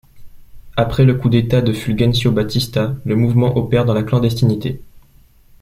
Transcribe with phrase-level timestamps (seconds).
[0.77, 4.81] Après le coup d'État de Fulgencio Batista, le mouvement opère dans la clandestinité.